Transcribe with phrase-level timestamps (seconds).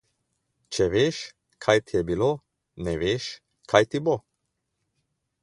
[0.77, 1.19] Če veš,
[1.65, 2.31] kaj ti je bilo,
[2.89, 3.29] ne veš,
[3.75, 4.19] kaj ti bo.